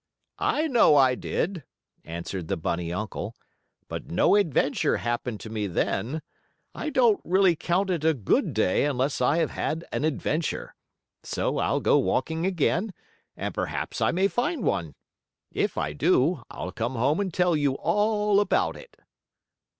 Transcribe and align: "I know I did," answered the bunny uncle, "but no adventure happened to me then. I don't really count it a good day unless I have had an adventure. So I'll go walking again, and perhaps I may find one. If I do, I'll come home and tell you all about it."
"I 0.39 0.67
know 0.67 0.95
I 0.95 1.13
did," 1.13 1.63
answered 2.03 2.47
the 2.47 2.57
bunny 2.57 2.91
uncle, 2.91 3.35
"but 3.87 4.07
no 4.09 4.35
adventure 4.35 4.97
happened 4.97 5.39
to 5.41 5.51
me 5.51 5.67
then. 5.67 6.23
I 6.73 6.89
don't 6.89 7.21
really 7.23 7.55
count 7.55 7.91
it 7.91 8.03
a 8.03 8.15
good 8.15 8.51
day 8.51 8.85
unless 8.85 9.21
I 9.21 9.37
have 9.37 9.51
had 9.51 9.85
an 9.91 10.03
adventure. 10.03 10.73
So 11.21 11.59
I'll 11.59 11.81
go 11.81 11.99
walking 11.99 12.47
again, 12.47 12.95
and 13.37 13.53
perhaps 13.53 14.01
I 14.01 14.09
may 14.09 14.27
find 14.27 14.63
one. 14.63 14.95
If 15.51 15.77
I 15.77 15.93
do, 15.93 16.41
I'll 16.49 16.71
come 16.71 16.95
home 16.95 17.19
and 17.19 17.31
tell 17.31 17.55
you 17.55 17.73
all 17.75 18.39
about 18.39 18.75
it." 18.75 18.95